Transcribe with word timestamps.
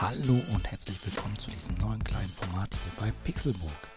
Hallo 0.00 0.40
und 0.54 0.70
herzlich 0.70 0.96
willkommen 1.04 1.36
zu 1.40 1.50
diesem 1.50 1.74
neuen 1.78 2.04
kleinen 2.04 2.28
Format 2.28 2.72
hier 2.72 2.92
bei 3.00 3.12
Pixelburg. 3.24 3.90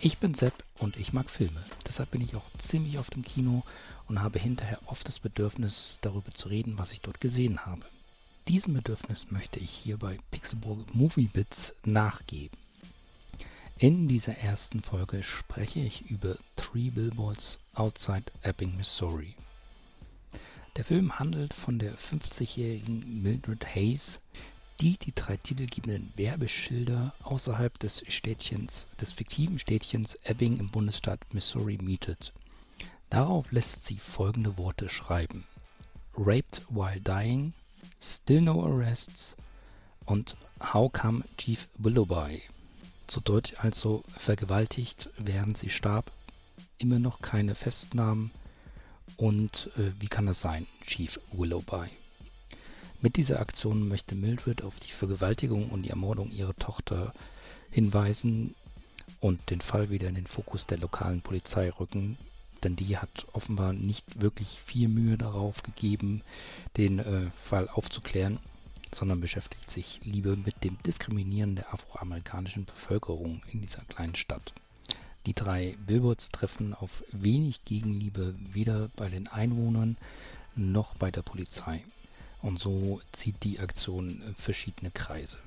Ich 0.00 0.16
bin 0.16 0.32
Sepp 0.32 0.54
und 0.78 0.96
ich 0.96 1.12
mag 1.12 1.28
Filme. 1.28 1.62
Deshalb 1.86 2.10
bin 2.10 2.22
ich 2.22 2.34
auch 2.34 2.50
ziemlich 2.56 2.98
oft 2.98 3.14
im 3.14 3.22
Kino 3.22 3.62
und 4.08 4.22
habe 4.22 4.38
hinterher 4.38 4.78
oft 4.86 5.06
das 5.06 5.20
Bedürfnis, 5.20 5.98
darüber 6.00 6.30
zu 6.32 6.48
reden, 6.48 6.78
was 6.78 6.90
ich 6.90 7.02
dort 7.02 7.20
gesehen 7.20 7.66
habe. 7.66 7.82
Diesem 8.48 8.72
Bedürfnis 8.72 9.30
möchte 9.30 9.58
ich 9.60 9.68
hier 9.68 9.98
bei 9.98 10.18
Pixelburg 10.30 10.94
Movie 10.94 11.28
Bits 11.28 11.74
nachgeben. 11.84 12.56
In 13.76 14.08
dieser 14.08 14.38
ersten 14.38 14.82
Folge 14.82 15.22
spreche 15.22 15.80
ich 15.80 16.10
über 16.10 16.38
Three 16.56 16.88
Billboards 16.88 17.58
Outside 17.74 18.32
Ebbing, 18.42 18.78
Missouri. 18.78 19.36
Der 20.76 20.86
Film 20.86 21.18
handelt 21.18 21.52
von 21.52 21.78
der 21.78 21.94
50-jährigen 21.98 23.22
Mildred 23.22 23.66
Hayes, 23.66 24.18
die 24.82 24.98
die 24.98 25.14
drei 25.14 25.36
titelgebenden 25.36 26.12
Werbeschilder 26.16 27.14
außerhalb 27.22 27.78
des 27.78 28.02
Städtchens, 28.08 28.86
des 29.00 29.12
fiktiven 29.12 29.60
Städtchens 29.60 30.16
Ebbing 30.24 30.58
im 30.58 30.66
Bundesstaat 30.66 31.20
Missouri 31.32 31.78
mietet. 31.80 32.32
Darauf 33.08 33.52
lässt 33.52 33.84
sie 33.84 33.98
folgende 33.98 34.58
Worte 34.58 34.88
schreiben: 34.88 35.46
Raped 36.16 36.62
while 36.68 37.00
dying, 37.00 37.52
still 38.02 38.40
no 38.40 38.60
arrests 38.64 39.36
und 40.04 40.36
How 40.60 40.92
come 40.92 41.22
Chief 41.38 41.68
Willoughby? 41.78 42.42
Zu 43.06 43.20
Deutsch 43.20 43.54
also 43.58 44.02
vergewaltigt, 44.18 45.10
während 45.16 45.58
sie 45.58 45.70
starb, 45.70 46.10
immer 46.78 46.98
noch 46.98 47.22
keine 47.22 47.54
Festnahmen 47.54 48.32
und 49.16 49.70
äh, 49.76 49.92
wie 50.00 50.08
kann 50.08 50.26
das 50.26 50.40
sein, 50.40 50.66
Chief 50.84 51.20
Willoughby? 51.30 52.01
Mit 53.02 53.16
dieser 53.16 53.40
Aktion 53.40 53.88
möchte 53.88 54.14
Mildred 54.14 54.62
auf 54.62 54.78
die 54.78 54.92
Vergewaltigung 54.92 55.70
und 55.70 55.82
die 55.82 55.90
Ermordung 55.90 56.30
ihrer 56.30 56.54
Tochter 56.54 57.12
hinweisen 57.72 58.54
und 59.18 59.50
den 59.50 59.60
Fall 59.60 59.90
wieder 59.90 60.08
in 60.08 60.14
den 60.14 60.28
Fokus 60.28 60.68
der 60.68 60.78
lokalen 60.78 61.20
Polizei 61.20 61.68
rücken, 61.70 62.16
denn 62.62 62.76
die 62.76 62.96
hat 62.96 63.26
offenbar 63.32 63.72
nicht 63.72 64.20
wirklich 64.20 64.60
viel 64.64 64.86
Mühe 64.86 65.18
darauf 65.18 65.64
gegeben, 65.64 66.22
den 66.76 67.00
äh, 67.00 67.30
Fall 67.44 67.68
aufzuklären, 67.68 68.38
sondern 68.94 69.20
beschäftigt 69.20 69.68
sich 69.68 69.98
lieber 70.04 70.36
mit 70.36 70.62
dem 70.62 70.80
Diskriminieren 70.84 71.56
der 71.56 71.74
afroamerikanischen 71.74 72.66
Bevölkerung 72.66 73.42
in 73.50 73.62
dieser 73.62 73.84
kleinen 73.86 74.14
Stadt. 74.14 74.52
Die 75.26 75.34
drei 75.34 75.76
Billboards 75.88 76.28
treffen 76.28 76.72
auf 76.72 77.02
wenig 77.10 77.64
Gegenliebe 77.64 78.36
weder 78.52 78.90
bei 78.94 79.08
den 79.08 79.26
Einwohnern 79.26 79.96
noch 80.54 80.94
bei 80.94 81.10
der 81.10 81.22
Polizei. 81.22 81.82
Und 82.42 82.58
so 82.58 83.00
zieht 83.12 83.42
die 83.44 83.60
Aktion 83.60 84.20
äh, 84.20 84.34
verschiedene 84.40 84.90
Kreise. 84.90 85.38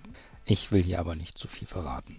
Ich 0.45 0.71
will 0.71 0.81
hier 0.81 0.99
aber 0.99 1.15
nicht 1.15 1.37
zu 1.37 1.47
viel 1.47 1.67
verraten. 1.67 2.17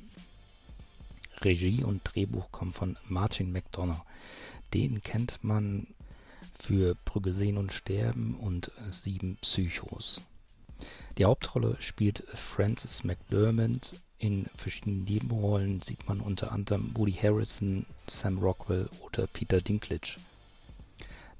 Regie 1.40 1.82
und 1.82 2.02
Drehbuch 2.04 2.50
kommen 2.52 2.72
von 2.72 2.98
Martin 3.08 3.52
McDonough. 3.52 4.04
Den 4.74 5.02
kennt 5.02 5.42
man 5.42 5.86
für 6.58 6.94
Brügge 7.04 7.32
sehen 7.32 7.56
und 7.56 7.72
sterben 7.72 8.34
und 8.34 8.68
äh, 8.68 8.92
Sieben 8.92 9.36
Psychos. 9.40 10.20
Die 11.16 11.24
Hauptrolle 11.24 11.76
spielt 11.80 12.24
Frances 12.34 13.04
McDermott. 13.04 13.92
In 14.18 14.46
verschiedenen 14.56 15.04
Nebenrollen 15.04 15.80
sieht 15.80 16.06
man 16.08 16.20
unter 16.20 16.52
anderem 16.52 16.90
Woody 16.94 17.12
Harrison, 17.12 17.86
Sam 18.06 18.38
Rockwell 18.38 18.88
oder 19.00 19.26
Peter 19.26 19.60
Dinklage. 19.60 20.16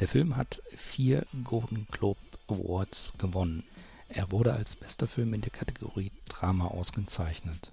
Der 0.01 0.09
Film 0.09 0.37
hat 0.37 0.63
vier 0.77 1.27
Golden 1.45 1.87
Globe 1.91 2.21
Awards 2.49 3.13
gewonnen. 3.19 3.65
Er 4.09 4.31
wurde 4.31 4.53
als 4.53 4.77
bester 4.77 5.07
Film 5.07 5.35
in 5.35 5.41
der 5.41 5.51
Kategorie 5.51 6.13
Drama 6.29 6.69
ausgezeichnet. 6.69 7.71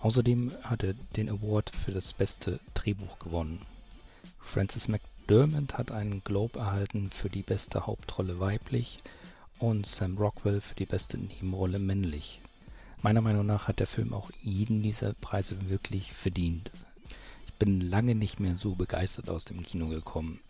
Außerdem 0.00 0.52
hat 0.62 0.82
er 0.82 0.94
den 1.16 1.28
Award 1.28 1.70
für 1.70 1.92
das 1.92 2.12
beste 2.12 2.60
Drehbuch 2.74 3.18
gewonnen. 3.18 3.62
Frances 4.40 4.88
McDermott 4.88 5.74
hat 5.74 5.90
einen 5.90 6.22
Globe 6.24 6.58
erhalten 6.58 7.10
für 7.10 7.28
die 7.28 7.42
beste 7.42 7.86
Hauptrolle 7.86 8.40
weiblich 8.40 9.00
und 9.58 9.86
Sam 9.86 10.16
Rockwell 10.16 10.60
für 10.60 10.74
die 10.74 10.86
beste 10.86 11.18
Nebenrolle 11.18 11.78
männlich. 11.78 12.40
Meiner 13.02 13.20
Meinung 13.20 13.46
nach 13.46 13.68
hat 13.68 13.78
der 13.78 13.86
Film 13.86 14.12
auch 14.12 14.30
jeden 14.40 14.82
dieser 14.82 15.14
Preise 15.14 15.68
wirklich 15.68 16.12
verdient. 16.12 16.70
Ich 17.46 17.54
bin 17.54 17.80
lange 17.80 18.14
nicht 18.14 18.40
mehr 18.40 18.56
so 18.56 18.74
begeistert 18.74 19.28
aus 19.28 19.44
dem 19.44 19.62
Kino 19.62 19.88
gekommen. 19.88 20.40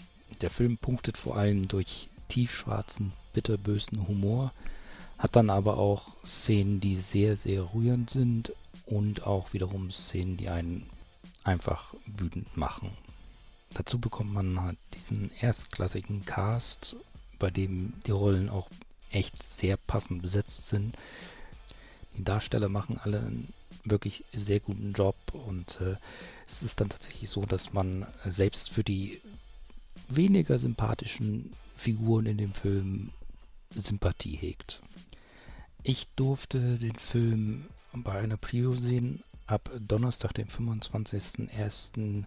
Der 0.40 0.50
Film 0.50 0.78
punktet 0.78 1.16
vor 1.16 1.36
allem 1.36 1.68
durch 1.68 2.08
tiefschwarzen, 2.28 3.12
bitterbösen 3.32 4.06
Humor, 4.06 4.52
hat 5.18 5.36
dann 5.36 5.50
aber 5.50 5.78
auch 5.78 6.12
Szenen, 6.24 6.80
die 6.80 6.96
sehr, 6.96 7.36
sehr 7.36 7.74
rührend 7.74 8.10
sind 8.10 8.52
und 8.86 9.26
auch 9.26 9.52
wiederum 9.52 9.90
Szenen, 9.90 10.36
die 10.36 10.48
einen 10.48 10.86
einfach 11.44 11.94
wütend 12.06 12.56
machen. 12.56 12.96
Dazu 13.74 13.98
bekommt 13.98 14.32
man 14.32 14.60
halt 14.60 14.78
diesen 14.94 15.30
erstklassigen 15.40 16.24
Cast, 16.24 16.96
bei 17.38 17.50
dem 17.50 17.94
die 18.06 18.12
Rollen 18.12 18.48
auch 18.48 18.68
echt 19.10 19.42
sehr 19.42 19.76
passend 19.76 20.22
besetzt 20.22 20.68
sind. 20.68 20.96
Die 22.16 22.24
Darsteller 22.24 22.68
machen 22.68 22.98
alle 23.02 23.20
einen 23.20 23.52
wirklich 23.84 24.24
sehr 24.32 24.60
guten 24.60 24.92
Job 24.92 25.16
und 25.32 25.80
äh, 25.80 25.96
es 26.46 26.62
ist 26.62 26.80
dann 26.80 26.88
tatsächlich 26.88 27.30
so, 27.30 27.42
dass 27.42 27.72
man 27.72 28.06
selbst 28.24 28.70
für 28.70 28.84
die 28.84 29.20
weniger 30.08 30.58
sympathischen 30.58 31.52
Figuren 31.78 32.26
in 32.26 32.38
dem 32.38 32.54
Film 32.54 33.10
Sympathie 33.74 34.36
hegt. 34.36 34.82
Ich 35.82 36.08
durfte 36.16 36.76
den 36.78 36.96
Film 36.96 37.66
bei 37.92 38.18
einer 38.18 38.36
Prio 38.36 38.74
sehen. 38.74 39.20
Ab 39.46 39.70
Donnerstag, 39.78 40.34
dem 40.34 40.48
25.01. 40.48 42.24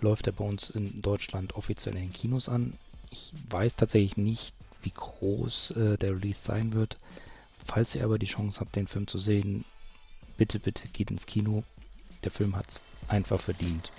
läuft 0.00 0.26
er 0.26 0.34
bei 0.34 0.44
uns 0.44 0.70
in 0.70 1.02
Deutschland 1.02 1.56
offiziell 1.56 1.96
in 1.96 2.02
den 2.02 2.12
Kinos 2.12 2.48
an. 2.48 2.74
Ich 3.10 3.32
weiß 3.50 3.76
tatsächlich 3.76 4.16
nicht, 4.16 4.54
wie 4.82 4.92
groß 4.94 5.72
äh, 5.72 5.98
der 5.98 6.12
Release 6.12 6.40
sein 6.40 6.72
wird. 6.72 6.98
Falls 7.66 7.94
ihr 7.94 8.04
aber 8.04 8.18
die 8.18 8.26
Chance 8.26 8.60
habt, 8.60 8.76
den 8.76 8.86
Film 8.86 9.06
zu 9.06 9.18
sehen, 9.18 9.64
bitte, 10.36 10.58
bitte 10.58 10.86
geht 10.88 11.10
ins 11.10 11.26
Kino. 11.26 11.64
Der 12.24 12.30
Film 12.30 12.54
hat 12.56 12.68
es 12.68 12.80
einfach 13.08 13.40
verdient. 13.40 13.90